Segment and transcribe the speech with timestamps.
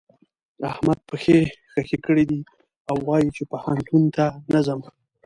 [0.71, 1.37] احمد پښې
[1.71, 2.41] خښې کړې دي
[2.89, 4.79] او وايي چې پوهنتون ته نه ځم.